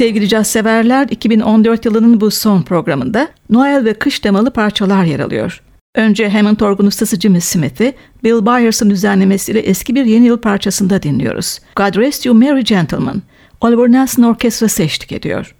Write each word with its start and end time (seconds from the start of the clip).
Sevgili 0.00 0.28
caz 0.28 0.46
severler, 0.46 1.06
2014 1.10 1.84
yılının 1.84 2.20
bu 2.20 2.30
son 2.30 2.62
programında 2.62 3.28
Noel 3.50 3.84
ve 3.84 3.94
kış 3.94 4.20
temalı 4.20 4.50
parçalar 4.50 5.04
yer 5.04 5.20
alıyor. 5.20 5.62
Önce 5.94 6.28
Hammond 6.28 6.60
orgun 6.60 6.86
ustası 6.86 7.20
Jimmy 7.20 7.40
Smith'i 7.40 7.94
Bill 8.24 8.46
Byers'ın 8.46 8.90
düzenlemesiyle 8.90 9.58
eski 9.58 9.94
bir 9.94 10.04
yeni 10.04 10.26
yıl 10.26 10.38
parçasında 10.38 11.02
dinliyoruz. 11.02 11.58
God 11.76 11.96
Rest 11.96 12.26
You 12.26 12.34
Merry 12.34 12.64
Gentlemen. 12.64 13.22
Oliver 13.60 13.92
Nelson 13.92 14.22
Orkestrası 14.22 14.82
eşlik 14.82 15.12
ediyor. 15.12 15.54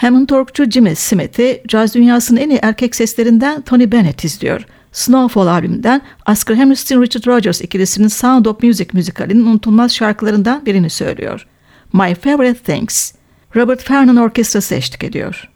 Hammond 0.00 0.26
Torkçu 0.26 0.70
Jimmy 0.70 0.96
Smith'i 0.96 1.62
caz 1.68 1.94
dünyasının 1.94 2.40
en 2.40 2.50
iyi 2.50 2.58
erkek 2.62 2.94
seslerinden 2.94 3.62
Tony 3.62 3.92
Bennett 3.92 4.24
izliyor. 4.24 4.66
Snowfall 4.92 5.46
albümünden 5.46 6.02
Oscar 6.28 6.56
Hammerstein 6.56 7.02
Richard 7.02 7.26
Rogers 7.26 7.60
ikilisinin 7.60 8.08
Sound 8.08 8.46
of 8.46 8.62
Music 8.62 8.88
müzikalinin 8.92 9.46
unutulmaz 9.46 9.94
şarkılarından 9.94 10.66
birini 10.66 10.90
söylüyor. 10.90 11.46
My 11.92 12.14
Favorite 12.14 12.58
Things. 12.58 13.12
Robert 13.56 13.82
Farnon 13.82 14.16
Orkestrası 14.16 14.74
eşlik 14.74 15.04
ediyor. 15.04 15.50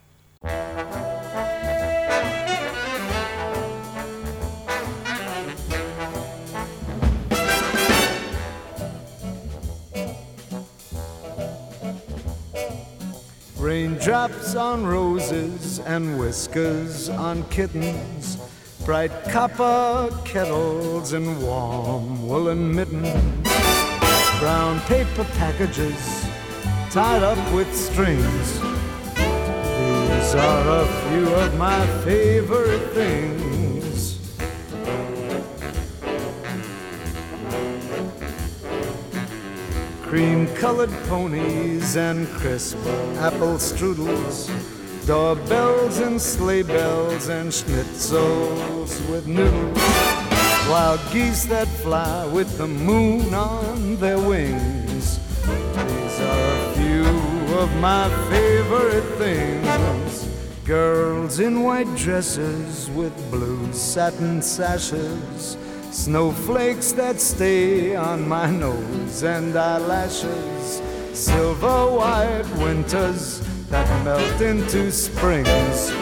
Raindrops 14.06 14.54
on 14.54 14.84
roses 14.84 15.78
and 15.78 16.18
whiskers 16.18 17.08
on 17.08 17.42
kittens, 17.44 18.36
bright 18.84 19.10
copper 19.30 20.10
kettles 20.26 21.14
and 21.14 21.42
warm 21.42 22.28
woolen 22.28 22.74
mittens, 22.74 23.48
brown 24.40 24.78
paper 24.80 25.24
packages 25.38 26.26
tied 26.90 27.22
up 27.22 27.38
with 27.54 27.74
strings. 27.74 28.60
These 29.16 30.34
are 30.34 30.82
a 30.82 30.86
few 31.08 31.34
of 31.36 31.56
my 31.56 31.86
favorite 32.04 32.90
things. 32.92 33.44
Cream 40.14 40.46
colored 40.55 40.93
ponies 41.08 41.96
and 41.96 42.28
crisp 42.38 42.78
apple 43.19 43.58
strudels, 43.58 44.46
doorbells 45.08 45.99
and 45.99 46.22
sleigh 46.22 46.62
bells 46.62 47.28
and 47.28 47.50
schnitzels 47.50 48.93
with 49.11 49.26
noodles, 49.26 49.76
wild 50.70 51.00
geese 51.12 51.46
that 51.46 51.66
fly 51.82 52.25
with 52.26 52.46
the 52.58 52.66
moon 52.69 53.34
on 53.34 53.96
their 53.96 54.20
wings. 54.20 55.19
These 55.43 56.20
are 56.20 56.49
a 56.61 56.75
few 56.76 57.56
of 57.56 57.75
my 57.81 58.08
favorite 58.31 59.19
things. 59.19 60.28
Girls 60.64 61.40
in 61.40 61.64
white 61.64 61.93
dresses 61.96 62.88
with 62.90 63.12
blue 63.32 63.72
satin 63.72 64.40
sashes 64.43 65.56
Snowflakes 65.94 66.91
that 66.93 67.20
stay 67.20 67.94
on 67.94 68.29
my 68.29 68.50
nose 68.50 69.23
and 69.23 69.56
eyelashes. 69.56 70.82
Silver 71.12 71.87
white 71.87 72.44
winters 72.58 73.41
that 73.70 73.88
melt 74.05 74.41
into 74.41 74.91
springs. 74.91 75.93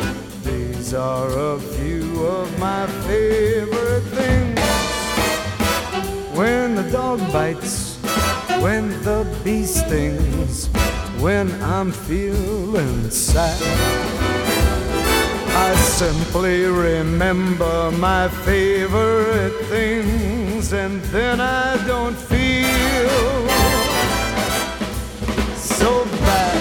These 0.45 0.95
are 0.95 1.29
a 1.29 1.61
few 1.61 2.25
of 2.25 2.59
my 2.59 2.87
favorite 3.07 4.05
things. 4.17 4.61
When 6.35 6.75
the 6.75 6.91
dog 6.91 7.21
bites, 7.31 7.99
when 8.63 8.89
the 9.03 9.27
bee 9.45 9.67
stings, 9.67 10.69
when 11.21 11.53
I'm 11.63 11.93
feeling 11.93 13.11
sad. 13.11 14.42
I 15.73 15.75
simply 15.75 16.65
remember 16.67 17.91
my 17.93 18.29
favorite 18.29 19.59
things, 19.71 20.75
and 20.75 21.01
then 21.05 21.41
I 21.41 21.83
don't 21.87 22.15
feel 22.15 23.09
so 25.57 26.05
bad. 26.05 26.52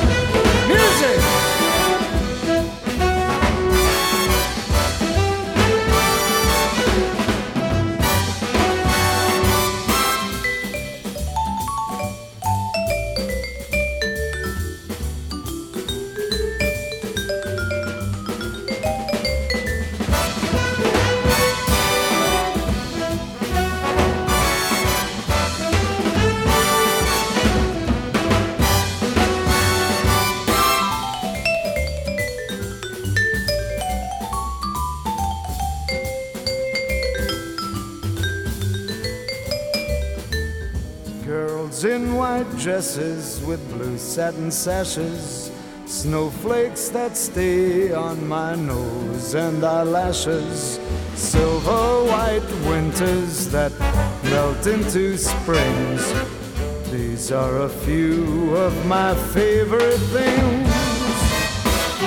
Dresses 41.81 43.44
with 43.44 43.60
blue 43.74 43.98
satin 43.98 44.51
sashes, 44.51 45.51
snowflakes 45.88 46.89
that 46.89 47.18
stay 47.18 47.92
on 47.92 48.28
my 48.28 48.54
nose 48.54 49.33
and 49.33 49.63
eyelashes, 49.63 50.80
silver 51.16 52.06
white 52.06 52.48
winters 52.69 53.50
that 53.50 53.72
melt 54.25 54.68
into 54.68 55.18
springs. 55.18 56.13
These 56.92 57.31
are 57.31 57.63
a 57.63 57.69
few 57.69 58.56
of 58.57 58.86
my 58.86 59.16
favorite 59.34 59.98
things. 60.13 60.69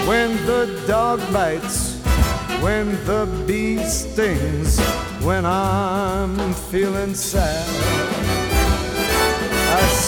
When 0.06 0.36
the 0.46 0.84
dog 0.86 1.18
bites, 1.32 2.00
when 2.62 2.92
the 3.06 3.26
bee 3.44 3.82
stings, 3.82 4.78
when 5.24 5.44
I'm 5.44 6.54
feeling 6.70 7.14
sad. 7.16 8.13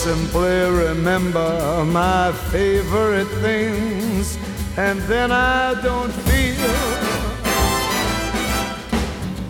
simply 0.06 0.70
remember 0.86 1.84
my 1.84 2.32
favorite 2.52 3.30
things, 3.42 4.38
and 4.76 5.00
then 5.08 5.30
I 5.32 5.74
don't 5.82 6.12
feel 6.12 6.74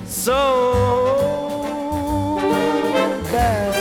so 0.06 0.40
bad. 3.32 3.74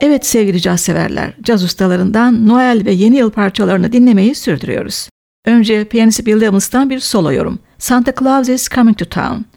Evet 0.00 0.26
sevgili 0.26 0.60
caz 0.60 0.80
severler, 0.80 1.34
caz 1.42 1.64
ustalarından 1.64 2.48
Noel 2.48 2.82
ve 2.84 2.92
yeni 2.92 3.16
yıl 3.16 3.30
parçalarını 3.30 3.92
dinlemeyi 3.92 4.34
sürdürüyoruz. 4.34 5.08
Önce 5.44 5.84
piyanist 5.84 6.26
Bill 6.26 6.42
Evans'tan 6.42 6.90
bir 6.90 7.00
solo 7.00 7.32
yorum. 7.32 7.58
Santa 7.78 8.12
Claus 8.18 8.48
is 8.48 8.68
Coming 8.68 8.98
to 8.98 9.04
Town. 9.04 9.49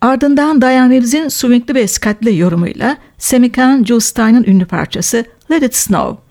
Ardından 0.00 0.62
Diane 0.62 0.94
Reeves'in 0.94 1.28
swingli 1.28 1.74
ve 1.74 1.86
skatli 1.86 2.38
yorumuyla 2.38 2.96
Semikan 3.18 3.84
Jules 3.84 4.14
ünlü 4.46 4.64
parçası 4.64 5.24
Let 5.50 5.62
It 5.62 5.76
Snow. 5.76 6.22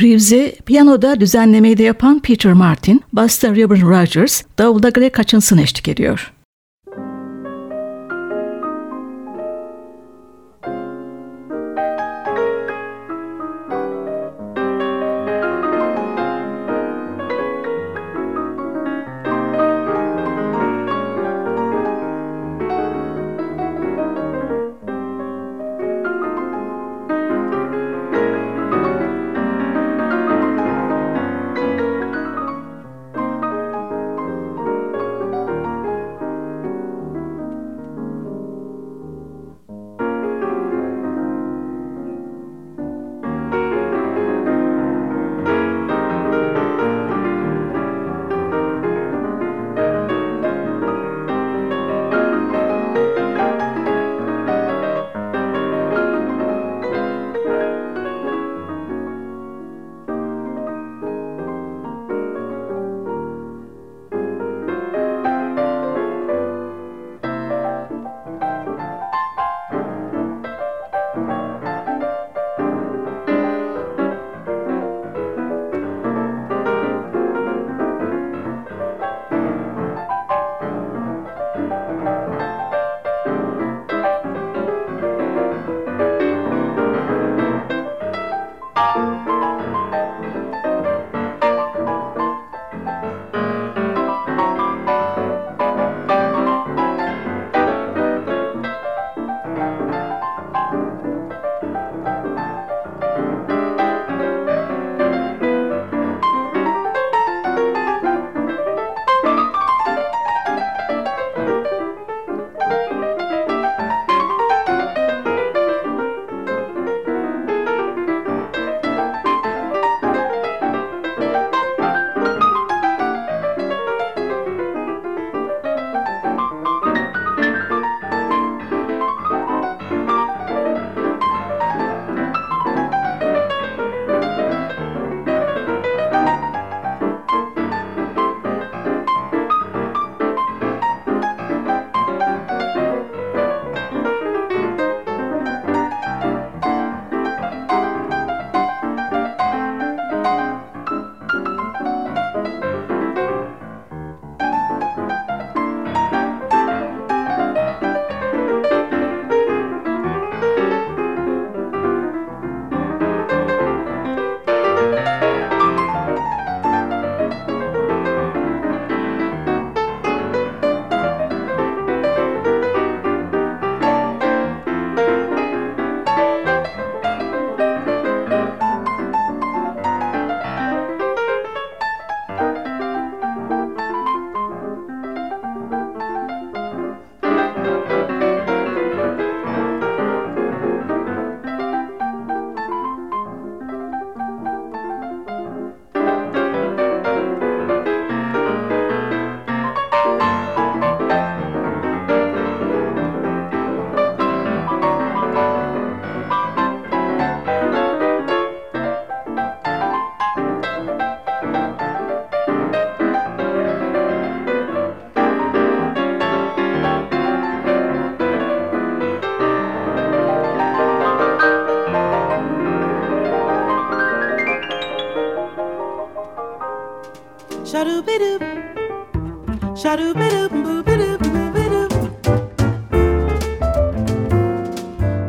Reeves'i 0.00 0.56
piyanoda 0.66 1.20
düzenlemeyi 1.20 1.78
de 1.78 1.82
yapan 1.82 2.18
Peter 2.18 2.52
Martin, 2.52 3.02
basta 3.12 3.50
Ruben 3.50 3.88
Rogers, 3.90 4.42
davulda 4.58 4.88
Greg 4.88 5.18
Hutchinson 5.18 5.58
eşlik 5.58 5.88
ediyor. 5.88 6.32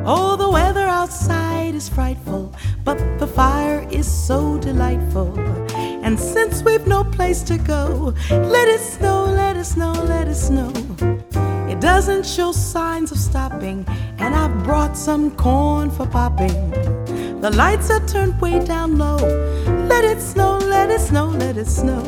Oh, 0.10 0.36
the 0.38 0.50
weather 0.50 0.86
outside 0.86 1.74
is 1.76 1.90
frightful, 1.90 2.54
but 2.84 2.98
the 3.20 3.28
fire 3.28 3.88
is 3.90 4.06
so 4.06 4.60
delightful. 4.60 5.38
And 5.76 6.20
since 6.20 6.62
we've 6.62 6.86
no 6.88 7.04
place 7.04 7.42
to 7.44 7.58
go, 7.58 8.14
let 8.30 8.68
it 8.68 8.80
snow, 8.80 9.26
let 9.26 9.58
it 9.58 9.66
snow, 9.66 9.92
let 9.92 10.28
it 10.28 10.36
snow. 10.36 10.72
It 11.68 11.82
doesn't 11.82 12.26
show 12.26 12.52
signs 12.52 13.12
of 13.12 13.18
stopping, 13.18 13.86
and 14.20 14.36
I've 14.36 14.64
brought 14.64 14.96
some 14.96 15.32
corn 15.32 15.90
for 15.90 16.06
popping. 16.06 16.72
The 17.42 17.52
lights 17.52 17.90
are 17.90 18.06
turned 18.08 18.40
way 18.40 18.64
down 18.64 18.98
low. 18.98 19.18
Let 19.88 20.04
it 20.06 20.22
snow, 20.22 20.58
let 20.58 20.90
it 20.90 21.02
snow, 21.02 21.28
let 21.28 21.58
it 21.58 21.68
snow. 21.68 22.04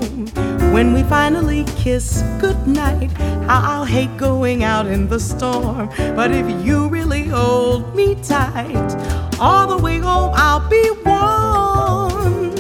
When 0.71 0.93
we 0.93 1.03
finally 1.03 1.65
kiss 1.75 2.21
goodnight, 2.39 3.09
I'll 3.49 3.85
hate 3.85 4.15
going 4.17 4.63
out 4.63 4.85
in 4.85 5.09
the 5.09 5.19
storm. 5.19 5.89
But 6.15 6.31
if 6.31 6.45
you 6.65 6.87
really 6.87 7.23
hold 7.23 7.95
me 7.95 8.15
tight, 8.15 8.95
all 9.39 9.67
the 9.67 9.83
way 9.83 9.97
home 9.97 10.31
I'll 10.35 10.69
be 10.69 10.91
warm. 11.03 12.51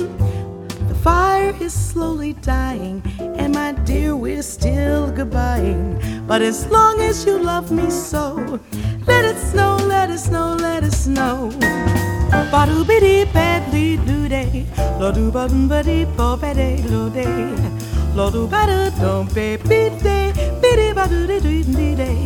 The 0.87 0.95
fire 1.03 1.55
is 1.61 1.73
slowly 1.73 2.33
dying, 2.33 3.03
and 3.19 3.53
my 3.53 3.73
dear, 3.85 4.15
we're 4.15 4.41
still 4.41 5.11
goodbying. 5.11 6.27
But 6.27 6.41
as 6.41 6.65
long 6.67 6.99
as 7.01 7.25
you 7.25 7.37
love 7.37 7.71
me 7.71 7.91
so, 7.91 8.59
let 9.05 9.23
it 9.23 9.37
snow, 9.37 9.77
let 9.77 10.09
it 10.09 10.17
snow, 10.17 10.55
let 10.59 10.83
it 10.83 10.93
snow. 10.93 11.51
Ba-do 12.51 12.83
biddy 12.83 13.25
badly 13.25 13.97
do 13.97 14.27
day, 14.27 14.65
lo 18.19 18.29
do 18.29 18.47
ba 18.51 18.61
do 18.69 18.77
do 18.91 18.99
dum 19.01 19.27
ba 19.35 19.45
bid 19.69 19.93
day, 20.05 20.25
biddy 20.61 20.87
ba 20.97 21.03
do 21.11 21.19
dee 21.29 21.39
do 21.45 21.51
dee 21.77 21.95
day, 21.99 22.17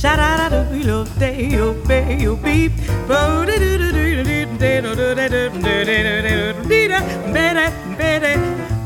sha 0.00 0.12
da 0.20 0.26
da 0.40 0.46
do 0.54 0.80
lo 0.88 0.98
day 1.22 1.48
yo 1.56 1.68
ba 1.88 1.98
yo 2.24 2.32
beep, 2.44 2.72
bo 3.08 3.20
dee 3.48 3.56
do 3.62 3.70
do 3.82 3.88
do 3.96 4.04
do 4.16 4.24
day 4.62 4.74
do 4.84 4.90
do 5.00 5.06
day 5.18 5.28
do 5.34 5.42
do 5.64 5.76
day 5.88 6.00
do 6.26 6.34
do 6.56 6.68
dee 6.72 6.88
da 6.92 7.00
ba 7.36 7.46
da 7.58 7.66
ba 8.00 8.10
da 8.24 8.32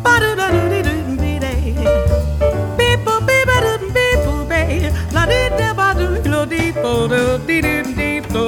ba 0.04 0.14
do 0.22 0.30
da 0.40 0.46
do 0.54 0.62
dee 0.74 0.82
do 0.88 0.94
dee 1.22 1.38
day, 1.44 1.62
beep 2.78 3.04
bo 3.08 3.14
beep 3.30 3.50
ba 3.50 3.56
do 3.64 3.72
beep 3.96 4.20
bo 4.26 4.34
ba, 4.52 4.60
la 5.16 5.22
dee 5.32 5.48
da 5.58 5.68
ba 5.80 5.88
do 5.98 6.06
lo 6.34 6.42
dee 6.54 6.70
bo 6.82 6.92
do 7.14 7.22
dee 7.48 7.60
dee 7.66 7.90
dee 7.98 8.20
bo 8.34 8.44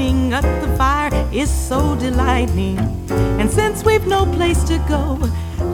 Up 0.07 0.43
the 0.61 0.73
fire 0.77 1.11
is 1.33 1.49
so 1.49 1.95
delighting. 1.97 2.79
And 3.39 3.51
since 3.51 3.83
we've 3.83 4.07
no 4.07 4.25
place 4.25 4.63
to 4.63 4.77
go, 4.87 5.19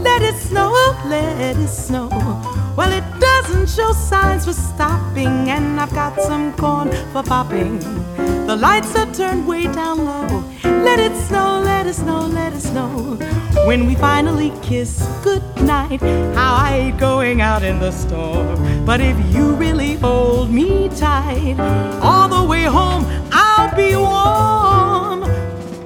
let 0.01 0.23
it 0.23 0.35
snow, 0.35 0.71
let 1.05 1.39
it 1.39 1.67
snow. 1.67 2.09
Well, 2.75 2.91
it 2.91 3.03
doesn't 3.19 3.69
show 3.69 3.93
signs 3.93 4.45
for 4.45 4.53
stopping, 4.53 5.49
and 5.49 5.79
I've 5.79 5.93
got 5.93 6.19
some 6.19 6.51
corn 6.53 6.89
for 7.11 7.21
popping. 7.21 7.77
The 8.47 8.55
lights 8.55 8.95
are 8.95 9.11
turned 9.13 9.47
way 9.47 9.71
down 9.71 10.03
low. 10.03 10.43
Let 10.63 10.99
it 10.99 11.15
snow, 11.27 11.61
let 11.63 11.85
it 11.85 11.93
snow, 11.93 12.25
let 12.25 12.53
it 12.53 12.61
snow. 12.61 13.19
When 13.67 13.85
we 13.85 13.93
finally 13.93 14.51
kiss 14.63 15.07
goodnight, 15.23 16.01
how 16.33 16.55
I 16.55 16.69
hate 16.69 16.97
going 16.97 17.41
out 17.41 17.61
in 17.61 17.79
the 17.79 17.91
storm. 17.91 18.83
But 18.83 18.99
if 18.99 19.15
you 19.33 19.53
really 19.53 19.93
hold 19.95 20.49
me 20.49 20.89
tight, 20.89 21.59
all 22.01 22.27
the 22.27 22.43
way 22.49 22.63
home 22.63 23.05
be 23.75 23.95
warm. 23.95 25.21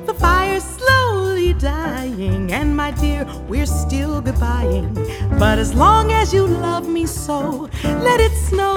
The 0.06 0.13
fire's 0.13 0.63
slowly 0.63 1.53
dying, 1.53 2.51
and 2.51 2.75
my 2.75 2.91
dear, 2.91 3.25
we're 3.48 3.65
still 3.65 4.22
goodbying. 4.22 4.94
But 5.39 5.60
as 5.60 5.74
long 5.74 6.12
as 6.12 6.34
you 6.34 6.48
love 6.48 6.89
me 6.89 7.06
so, 7.06 7.70
let 7.84 8.20
it 8.20 8.34
snow, 8.50 8.75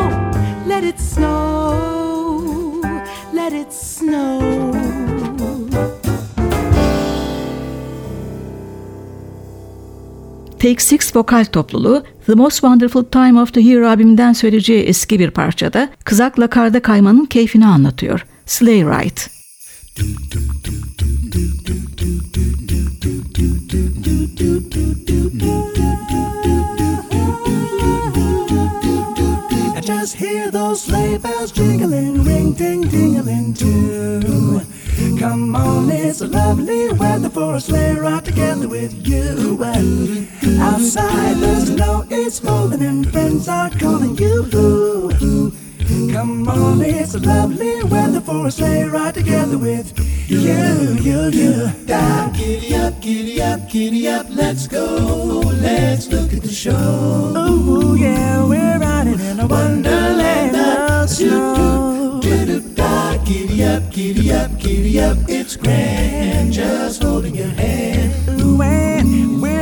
let 0.67 0.85
it 0.85 1.01
snow, 1.01 2.81
let 3.33 3.53
it 3.53 3.73
snow. 3.73 4.71
Take 10.59 10.81
Six 10.81 11.17
vokal 11.17 11.45
topluluğu 11.45 12.03
The 12.27 12.35
Most 12.35 12.61
Wonderful 12.61 13.05
Time 13.05 13.41
of 13.41 13.53
the 13.55 13.61
Year 13.61 13.83
albümünden 13.83 14.33
söyleyeceği 14.33 14.83
eski 14.83 15.19
bir 15.19 15.31
parçada 15.31 15.89
kızakla 16.05 16.47
karda 16.47 16.83
kaymanın 16.83 17.25
keyfini 17.25 17.67
anlatıyor. 17.67 18.27
Sleigh 18.51 18.83
Ride. 18.83 19.23
I 29.77 29.81
just 29.81 30.17
hear 30.17 30.51
those 30.51 30.83
sleigh 30.83 31.19
bells 31.19 31.53
jingling, 31.53 32.25
ring 32.25 32.53
ding 32.55 32.83
dingling 32.83 33.57
too. 33.57 34.63
Come 35.21 35.55
on, 35.55 35.89
it's 35.89 36.21
a 36.21 36.27
lovely 36.27 36.93
weather 36.95 37.31
for 37.31 37.55
a 37.55 37.61
sleigh 37.61 37.95
ride 37.95 38.25
together 38.25 38.69
with 38.69 38.93
you. 39.07 39.63
Outside 40.59 41.37
the 41.37 41.61
snow 41.61 42.05
is 42.11 42.41
falling 42.41 42.83
and 42.83 43.09
friends 43.13 43.47
are 43.47 43.71
calling 43.71 44.19
you. 44.19 45.60
Come 46.09 46.49
on, 46.49 46.81
it's 46.81 47.15
a 47.15 47.19
lovely 47.19 47.83
weather 47.85 48.21
for 48.21 48.47
a 48.47 48.51
sleigh 48.51 48.85
ride 48.85 49.15
together 49.15 49.59
with 49.59 49.93
you, 50.29 50.39
you, 50.41 51.29
you. 51.29 51.71
Down, 51.85 52.33
giddy 52.33 52.75
up, 52.75 53.01
giddy 53.01 53.43
up, 53.43 53.69
giddy 53.69 54.09
up, 54.09 54.27
let's 54.31 54.67
go. 54.67 55.41
Let's 55.61 56.09
look 56.09 56.33
at 56.33 56.43
the 56.43 56.49
show. 56.49 56.73
Ooh, 57.37 57.97
yeah, 57.97 58.43
we're 58.45 58.79
riding 58.79 59.21
in 59.21 59.41
a 59.41 59.47
wonderland 59.47 60.57
of 60.57 61.11
snow. 61.11 62.21
Giddy 62.23 63.63
up, 63.63 63.91
giddy 63.93 64.33
up, 64.33 64.59
giddy 64.59 65.01
up, 65.01 65.19
it's 65.29 65.55
grand, 65.55 66.53
just 66.53 67.03
holding 67.03 67.35
your 67.35 67.49
hand. 67.49 68.41
Ooh, 68.41 68.63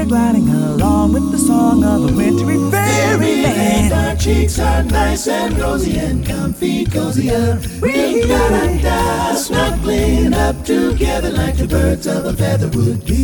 gliding 0.08 0.48
along 0.48 1.12
with 1.12 1.30
the 1.30 1.38
song 1.38 1.84
of 1.84 2.10
a 2.10 2.14
wintry 2.16 2.56
fairyland. 2.70 3.92
Our 3.92 4.16
cheeks 4.16 4.58
are 4.58 4.82
nice 4.82 5.28
and 5.28 5.58
rosy 5.58 5.98
and 5.98 6.26
comfy, 6.26 6.86
cozy 6.86 7.30
up. 7.30 7.58
We 7.82 8.22
da 8.22 8.78
da 8.80 9.34
snuggling 9.34 10.32
up 10.32 10.64
together 10.64 11.30
like 11.30 11.56
the 11.56 11.66
birds 11.66 12.06
of 12.06 12.24
a 12.24 12.32
feather 12.32 12.68
would. 12.68 13.04
Do 13.04 13.14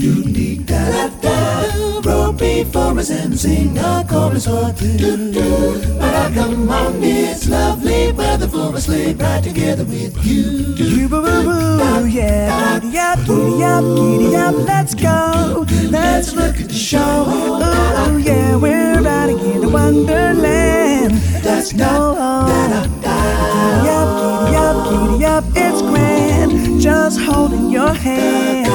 do 0.00 0.24
dee 0.24 0.58
da 0.58 1.08
da. 1.20 1.81
Roll 2.04 2.32
before 2.32 2.98
us 2.98 3.10
and 3.10 3.38
sing 3.38 3.78
a 3.78 4.04
chorus 4.08 4.48
or 4.48 4.72
two. 4.72 4.96
Do 4.96 5.32
do. 5.32 5.96
But 5.98 6.14
I 6.14 6.32
come 6.34 6.68
on, 6.68 7.02
it's 7.02 7.48
lovely 7.48 8.12
weather 8.12 8.48
for 8.48 8.74
a 8.74 8.80
sleigh 8.80 9.14
right 9.14 9.42
together 9.42 9.84
with 9.84 10.16
you. 10.24 10.74
You 10.74 11.08
boo 11.08 11.22
boo 11.22 11.42
boo, 11.44 12.06
yeah. 12.06 12.80
Giddy 12.80 12.98
up, 12.98 13.18
giddy 13.26 13.62
up, 13.62 13.84
giddy 13.84 14.36
up, 14.36 14.54
let's 14.66 14.94
go. 14.94 15.64
Let's 15.90 16.34
look 16.34 16.56
at 16.56 16.68
the 16.68 16.74
show. 16.74 17.24
Ooh, 17.28 18.18
yeah, 18.18 18.56
we're 18.56 19.00
riding 19.00 19.38
in 19.38 19.64
a 19.64 19.68
wonderland. 19.68 21.14
That's 21.44 21.72
no. 21.72 22.14
Giddy 22.48 22.74
up, 22.74 24.08
giddy 24.48 24.56
up, 24.56 24.76
giddy 24.90 25.24
up, 25.24 25.44
it's 25.54 25.82
grand. 25.82 26.80
Just 26.80 27.20
holding 27.20 27.70
your 27.70 27.92
hand. 27.92 28.68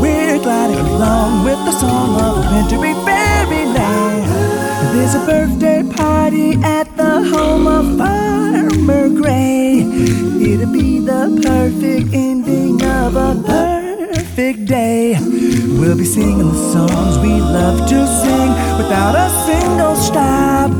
We're 0.00 0.38
gliding 0.38 0.78
along 0.78 1.44
with 1.44 1.63
meant 2.18 2.70
fairyland. 3.04 4.24
There's 4.94 5.14
a 5.14 5.26
birthday 5.26 5.82
party 5.96 6.54
at 6.62 6.96
the 6.96 7.22
home 7.24 7.66
of 7.66 7.98
Farmer 7.98 9.08
Gray. 9.08 9.80
It'll 10.40 10.72
be 10.72 11.00
the 11.00 11.40
perfect 11.42 12.14
ending 12.14 12.82
of 12.82 13.16
a 13.16 13.42
perfect 13.44 14.66
day. 14.66 15.16
We'll 15.78 15.96
be 15.96 16.04
singing 16.04 16.38
the 16.38 16.72
songs 16.72 17.18
we 17.18 17.40
love 17.40 17.88
to 17.88 18.06
sing 18.06 18.50
without 18.78 19.14
a 19.14 19.28
single 19.46 19.96
stop. 19.96 20.70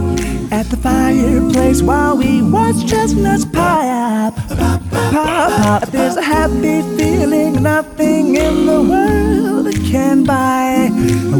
At 0.53 0.66
the 0.66 0.77
fireplace 0.77 1.83
while 1.83 2.16
we 2.16 2.40
watch 2.40 2.87
chestnuts 2.87 3.44
pie 3.44 3.88
up. 4.27 4.37
Pop, 4.49 4.81
pop, 4.90 5.88
there's 5.88 6.16
a 6.16 6.23
happy 6.23 6.83
feeling, 6.97 7.61
nothing 7.62 8.37
in 8.37 8.66
the 8.66 8.81
world 8.81 9.63
can 9.94 10.24
buy. 10.24 10.88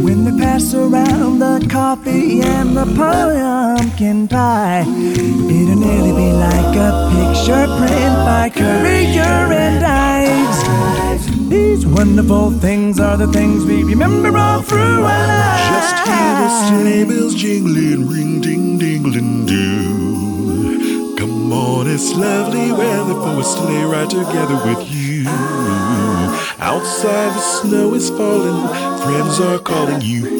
When 0.05 0.23
they 0.23 0.31
pass 0.41 0.73
around 0.73 1.39
the 1.39 1.67
coffee 1.69 2.39
and 2.41 2.69
the 2.77 2.85
pumpkin 2.95 4.29
pie, 4.29 4.85
it'll 4.87 5.81
nearly 5.85 6.13
be 6.23 6.29
like 6.47 6.73
a 6.87 6.91
picture 7.15 7.67
print 7.79 8.15
by 8.29 8.49
Currier 8.55 9.51
and 9.65 9.83
Ives. 9.83 11.49
These 11.49 11.85
wonderful 11.85 12.51
things 12.51 12.97
are 12.97 13.17
the 13.17 13.27
things 13.27 13.65
we 13.65 13.83
remember 13.83 14.37
all 14.37 14.61
through 14.61 15.03
our 15.03 15.27
lives. 15.27 15.67
Just 15.73 15.95
hear 16.07 16.31
the 16.41 16.49
sleigh 16.69 17.03
bells 17.03 17.35
jingling, 17.35 18.07
ring 18.07 18.39
ding 18.39 18.79
dingling 18.79 19.45
do. 19.45 21.17
Come 21.17 21.51
on, 21.51 21.87
it's 21.87 22.13
lovely 22.15 22.71
weather 22.71 23.15
for 23.15 23.35
a 23.37 23.43
sleigh 23.43 23.83
ride 23.83 24.09
together 24.09 24.57
with 24.65 24.89
you. 24.89 25.25
Outside 26.59 27.33
the 27.33 27.39
snow 27.39 27.93
is 27.93 28.09
falling, 28.09 28.67
friends 29.03 29.39
are 29.39 29.59
calling 29.59 30.01
you. 30.01 30.39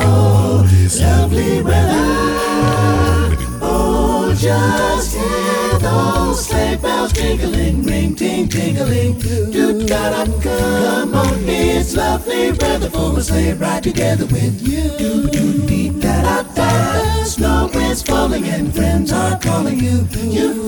Come 0.00 0.02
on, 0.02 0.64
it's 0.70 1.00
lovely 1.00 1.62
weather. 1.62 3.36
Oh, 3.60 4.34
just 4.36 5.14
hear 5.14 5.78
those 5.78 6.46
sleigh 6.46 6.65
bells 6.76 7.12
jingling, 7.12 7.82
ring 7.84 8.14
ting 8.14 8.48
tingling. 8.48 9.18
Do 9.52 9.86
da 9.86 10.24
da 10.24 10.40
come 10.40 11.14
on, 11.14 11.38
it's 11.48 11.94
lovely 11.96 12.52
weather 12.52 12.90
for 12.90 13.18
a 13.18 13.22
sleigh 13.22 13.52
ride 13.54 13.82
together 13.82 14.26
with 14.26 14.60
you. 14.66 14.96
Do 14.98 15.28
do 15.28 15.66
dee 15.66 15.90
da 15.90 16.22
da 16.22 16.42
da. 16.54 17.24
Snow 17.24 17.70
is 17.74 18.02
falling 18.02 18.44
and 18.44 18.74
friends 18.74 19.12
are 19.12 19.38
calling 19.38 19.78
you. 19.78 20.06
You, 20.14 20.64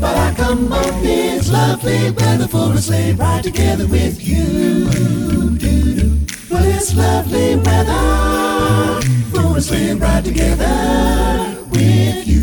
but 0.00 0.16
I 0.16 0.34
come 0.36 0.72
on, 0.72 1.04
it's 1.04 1.50
lovely 1.50 2.10
weather 2.10 2.48
for 2.48 2.72
a 2.72 2.78
sleigh 2.78 3.12
ride 3.12 3.44
together 3.44 3.86
with 3.86 4.22
you. 4.22 4.88
Do 4.88 5.56
do. 5.56 6.26
Well, 6.50 6.64
it's 6.64 6.94
lovely 6.96 7.56
weather 7.56 9.02
for 9.32 9.56
a 9.56 9.60
sleigh 9.60 9.94
ride 9.94 10.24
together 10.24 11.56
with 11.70 12.26
you. 12.26 12.33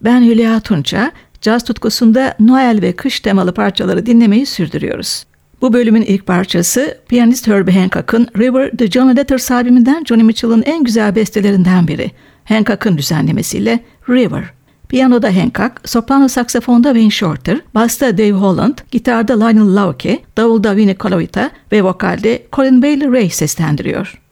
Ben 0.00 0.22
Hülya 0.22 0.60
Tunça, 0.60 1.12
caz 1.40 1.64
tutkusunda 1.64 2.34
Noel 2.40 2.78
ve 2.82 2.92
kış 2.92 3.20
temalı 3.20 3.54
parçaları 3.54 4.06
dinlemeyi 4.06 4.46
sürdürüyoruz. 4.46 5.24
Bu 5.60 5.72
bölümün 5.72 6.02
ilk 6.02 6.26
parçası 6.26 6.98
piyanist 7.08 7.46
Herbie 7.46 7.74
Hancock'ın 7.74 8.28
River 8.38 8.70
The 8.70 8.86
John 8.86 9.16
Letters 9.16 9.50
albümünden 9.50 10.04
Johnny 10.04 10.22
Mitchell'ın 10.22 10.62
en 10.62 10.84
güzel 10.84 11.14
bestelerinden 11.14 11.88
biri. 11.88 12.10
Hancock'ın 12.44 12.98
düzenlemesiyle 12.98 13.80
River. 14.08 14.44
Piyanoda 14.88 15.36
Hancock, 15.36 15.72
soprano 15.84 16.28
saksafonda 16.28 16.88
Wayne 16.88 17.10
Shorter, 17.10 17.60
basta 17.74 18.18
Dave 18.18 18.32
Holland, 18.32 18.78
gitarda 18.90 19.38
Lionel 19.38 19.76
Lauke, 19.76 20.18
davulda 20.36 20.76
Vinnie 20.76 20.96
Colaiuta 21.00 21.50
ve 21.72 21.82
vokalde 21.82 22.46
Colin 22.52 22.82
Bailey 22.82 23.08
Ray 23.08 23.30
seslendiriyor. 23.30 24.27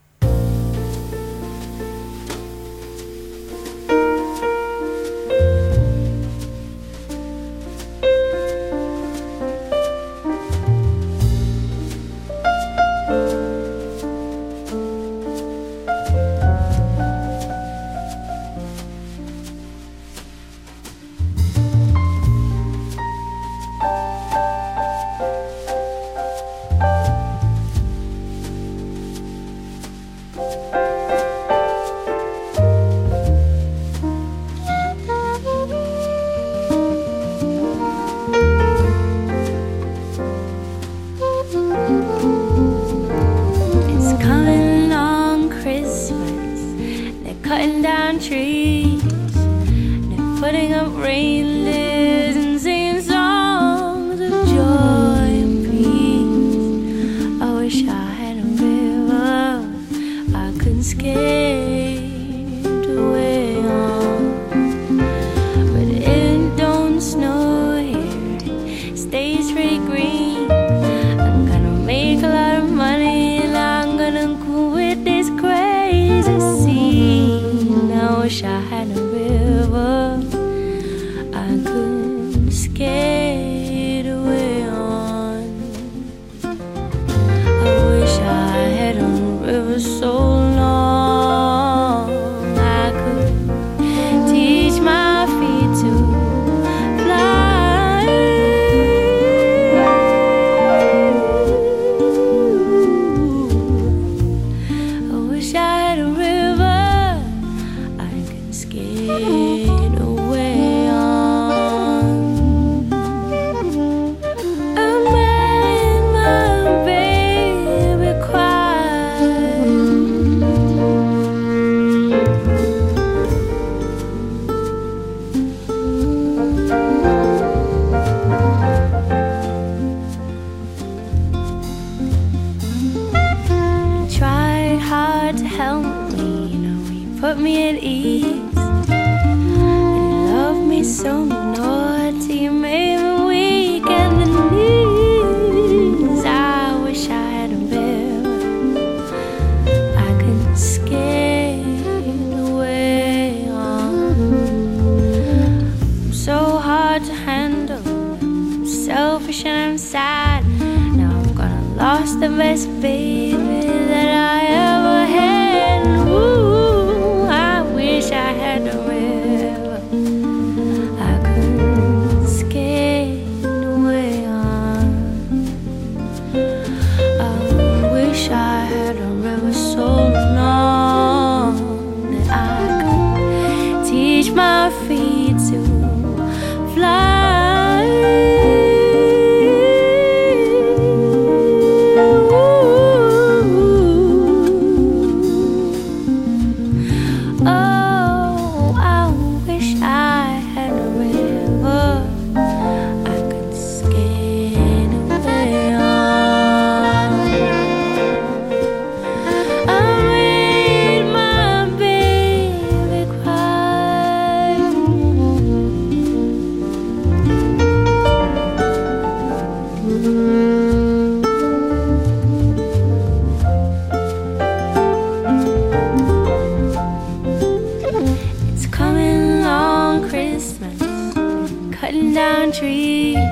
country. 232.51 233.26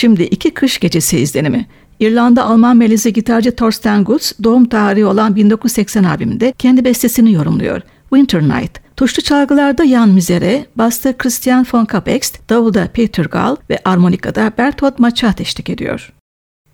Şimdi 0.00 0.22
iki 0.22 0.50
kış 0.50 0.78
gecesi 0.78 1.18
izlenimi. 1.18 1.66
İrlanda 1.98 2.44
Alman 2.44 2.76
melizi 2.76 3.12
gitarcı 3.12 3.56
Thorsten 3.56 4.04
Gutz 4.04 4.32
doğum 4.44 4.68
tarihi 4.68 5.04
olan 5.04 5.36
1980 5.36 6.04
albümünde 6.04 6.52
kendi 6.58 6.84
bestesini 6.84 7.32
yorumluyor. 7.32 7.80
Winter 8.02 8.42
Night. 8.42 8.80
Tuşlu 8.96 9.22
çalgılarda 9.22 9.86
Jan 9.86 10.08
Mizere, 10.08 10.66
basta 10.76 11.16
Christian 11.16 11.66
von 11.72 11.84
Kapext, 11.84 12.50
davulda 12.50 12.88
Peter 12.92 13.24
Gall 13.24 13.56
ve 13.70 13.78
armonikada 13.84 14.52
Bertolt 14.58 14.98
Machat 14.98 15.40
eşlik 15.40 15.70
ediyor. 15.70 16.12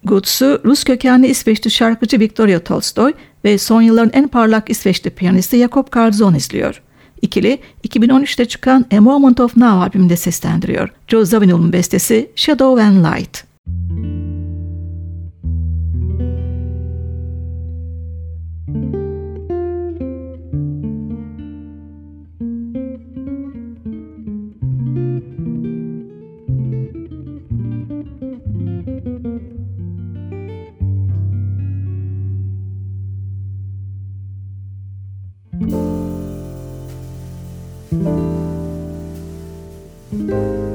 Gutz'u 0.04 0.60
Rus 0.64 0.84
kökenli 0.84 1.26
İsveçli 1.26 1.70
şarkıcı 1.70 2.20
Victoria 2.20 2.58
Tolstoy 2.60 3.12
ve 3.44 3.58
son 3.58 3.82
yılların 3.82 4.10
en 4.12 4.28
parlak 4.28 4.70
İsveçli 4.70 5.10
piyanisti 5.10 5.58
Jakob 5.58 5.90
Karlsson 5.90 6.34
izliyor. 6.34 6.82
İkili 7.22 7.58
2013'te 7.88 8.44
çıkan 8.44 8.86
A 8.96 9.00
Moment 9.00 9.40
of 9.40 9.56
Now 9.56 9.84
albümünde 9.84 10.16
seslendiriyor. 10.16 10.88
Joe 11.08 11.24
Zawinul'un 11.24 11.72
bestesi 11.72 12.30
Shadow 12.36 12.82
and 12.82 13.04
Light. 13.04 13.46
thank 35.58 35.72
you 35.72 36.05
thank 37.90 38.06
you 40.30 40.65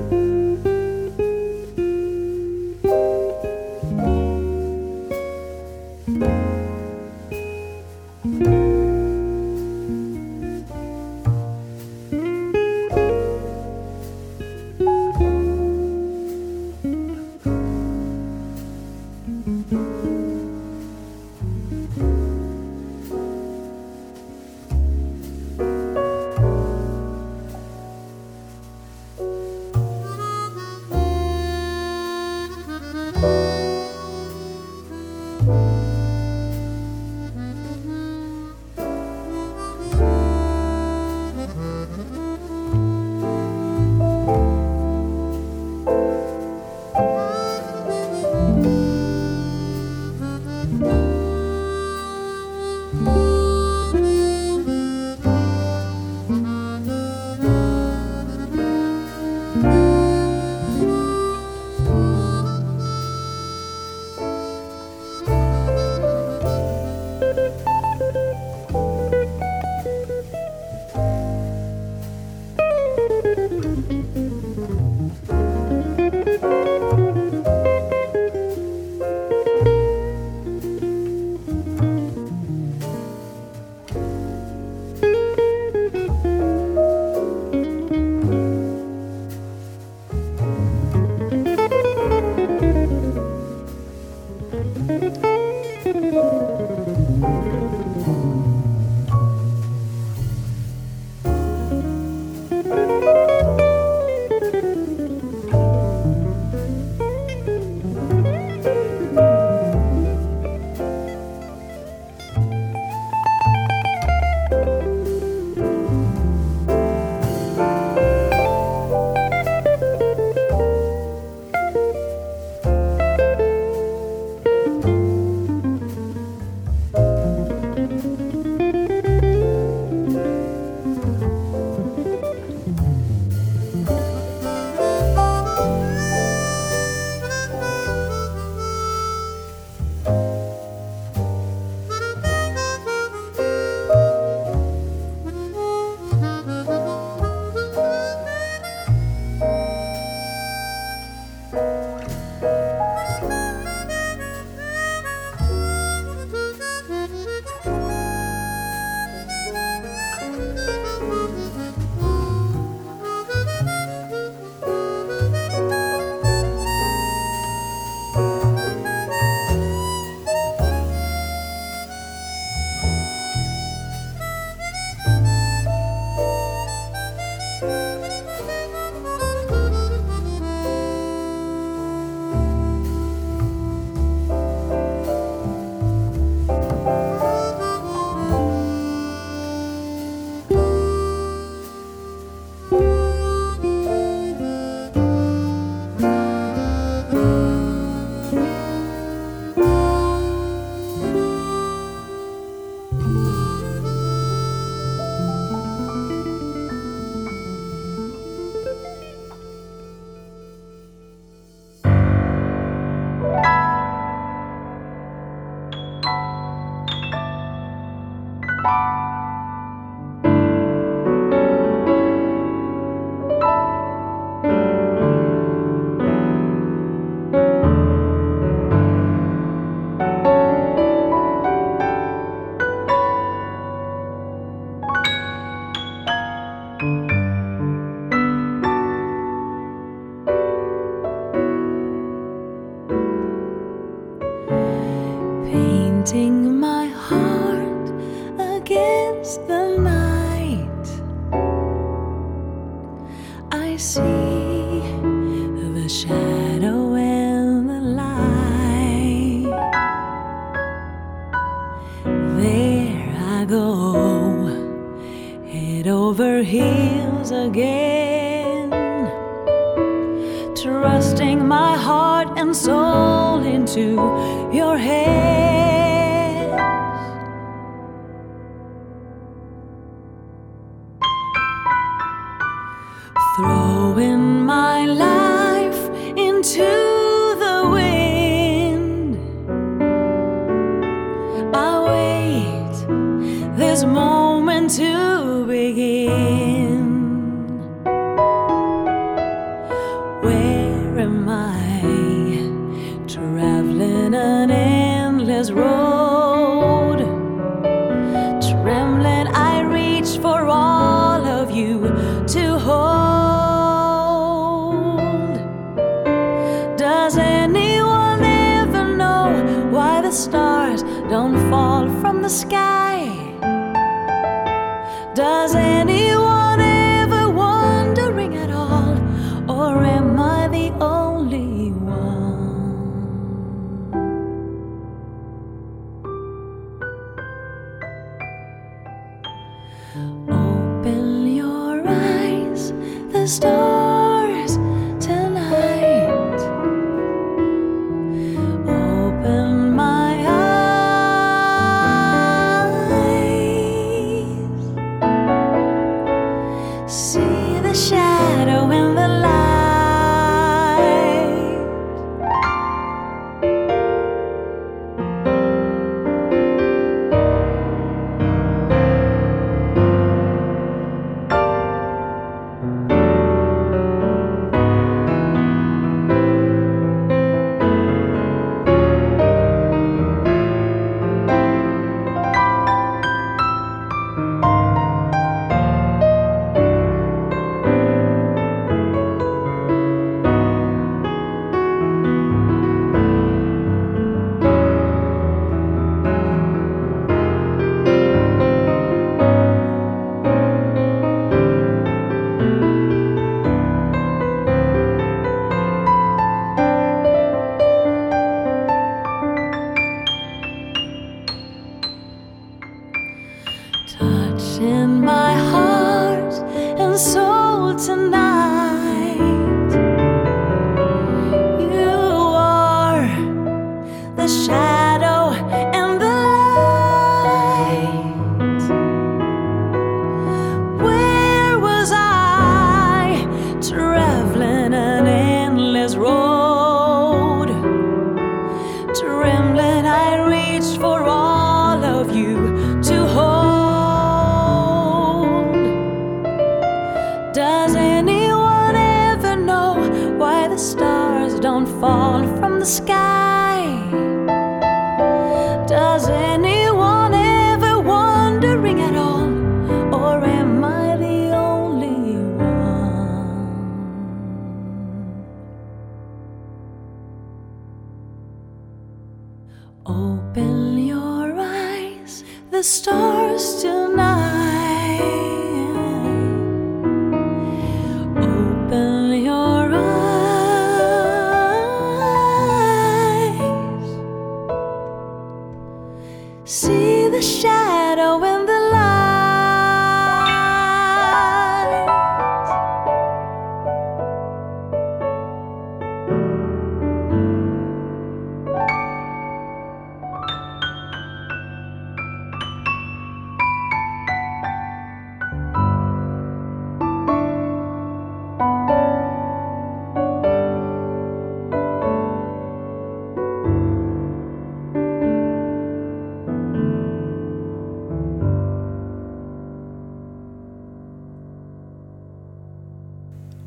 sky. 452.71 453.00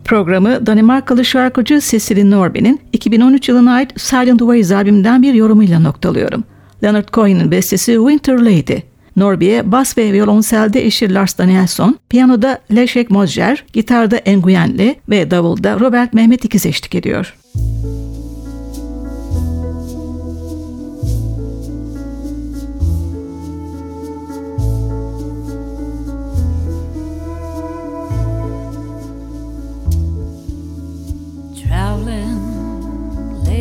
Programı 0.05 0.67
Danimarkalı 0.67 1.25
şarkıcı 1.25 1.81
Cecily 1.81 2.31
Norby'nin 2.31 2.81
2013 2.93 3.49
yılına 3.49 3.73
ait 3.73 4.01
Silent 4.01 4.39
Ways 4.39 4.73
albümünden 4.73 5.23
bir 5.23 5.35
yorumuyla 5.35 5.81
noktalıyorum. 5.81 6.45
Leonard 6.83 7.09
Cohen'in 7.13 7.51
bestesi 7.51 7.93
Winter 7.95 8.39
Lady. 8.39 8.77
Norby'e 9.17 9.73
bas 9.73 9.99
ve 9.99 10.13
violonselde 10.13 10.87
eşi 10.87 11.15
Lars 11.15 11.39
Danielson, 11.39 11.99
piyanoda 12.09 12.59
Leszek 12.75 13.11
Mozger, 13.11 13.65
gitarda 13.73 14.17
Enguyenli 14.17 14.97
ve 15.09 15.31
davulda 15.31 15.81
Robert 15.81 16.15
Mehmet 16.15 16.45
İkiz 16.45 16.67
eşlik 16.67 16.95
ediyor. 16.95 17.35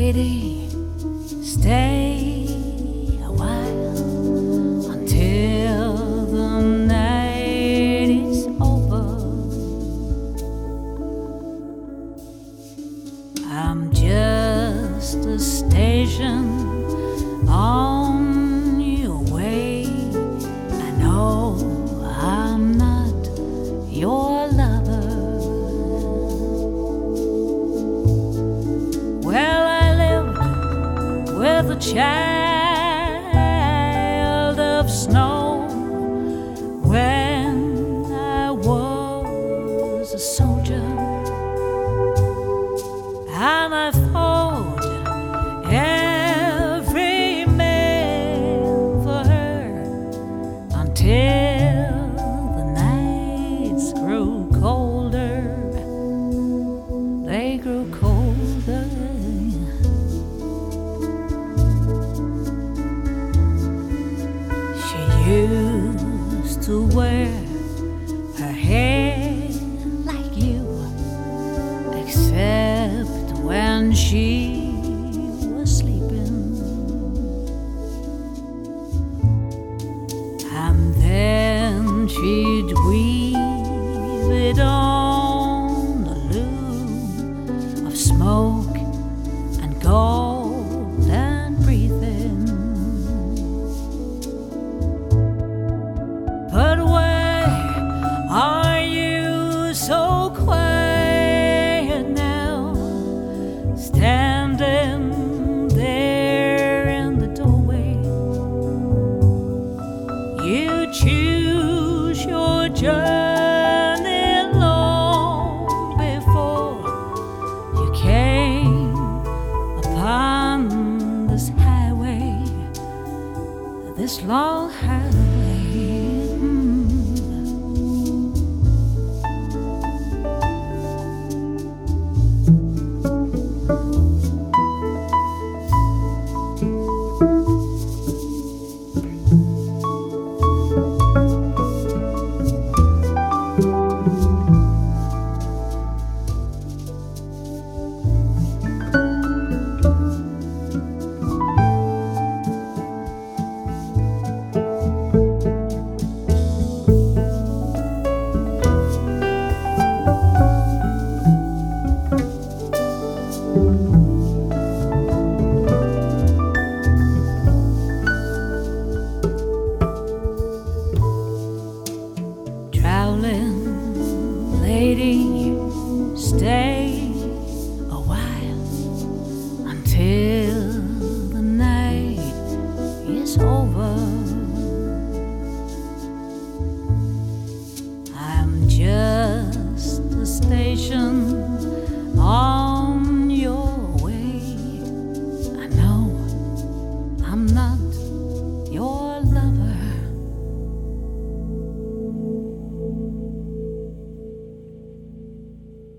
waiting 0.04 0.43
child. 31.94 32.33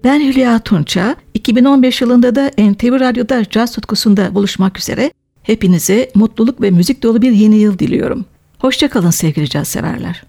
Ben 0.05 0.21
Hülya 0.21 0.59
Tunça. 0.59 1.17
2015 1.35 2.01
yılında 2.01 2.35
da 2.35 2.51
NTV 2.59 3.01
Radyo'da 3.01 3.45
caz 3.51 3.73
tutkusunda 3.73 4.35
buluşmak 4.35 4.79
üzere 4.79 5.13
hepinize 5.43 6.11
mutluluk 6.15 6.61
ve 6.61 6.71
müzik 6.71 7.03
dolu 7.03 7.23
bir 7.23 7.33
yeni 7.33 7.57
yıl 7.57 7.79
diliyorum. 7.79 8.25
Hoşçakalın 8.59 9.11
sevgili 9.11 9.49
caz 9.49 9.69
severler. 9.69 10.23